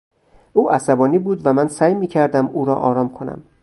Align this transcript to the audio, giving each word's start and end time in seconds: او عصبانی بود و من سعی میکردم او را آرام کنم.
او 0.53 0.69
عصبانی 0.71 1.19
بود 1.19 1.41
و 1.45 1.53
من 1.53 1.67
سعی 1.67 1.93
میکردم 1.93 2.47
او 2.47 2.65
را 2.65 2.75
آرام 2.75 3.09
کنم. 3.09 3.43